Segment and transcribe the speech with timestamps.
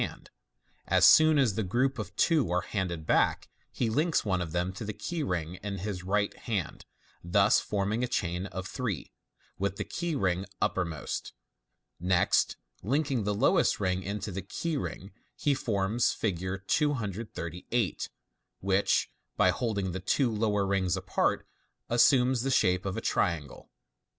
[0.87, 4.73] As soon as the group of two are handed back, he links one of them
[4.73, 6.87] to the key ring in his right hand,
[7.23, 9.11] thus forming a chain of three,
[9.59, 11.33] with the key ring uppermost.
[11.99, 16.43] Next linking the lowest ring into the key ring, he forms Fig.
[16.65, 18.09] 238,
[18.59, 19.07] which,
[19.37, 21.47] by holding the two lower rings apart,
[21.91, 23.69] assumes the shape of a triangle.